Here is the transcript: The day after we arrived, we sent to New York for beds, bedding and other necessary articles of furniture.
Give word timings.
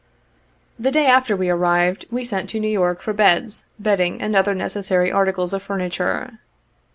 The 0.79 0.89
day 0.89 1.05
after 1.05 1.35
we 1.35 1.47
arrived, 1.51 2.05
we 2.09 2.25
sent 2.25 2.49
to 2.49 2.59
New 2.59 2.67
York 2.67 3.03
for 3.03 3.13
beds, 3.13 3.67
bedding 3.77 4.19
and 4.19 4.35
other 4.35 4.55
necessary 4.55 5.11
articles 5.11 5.53
of 5.53 5.61
furniture. 5.61 6.39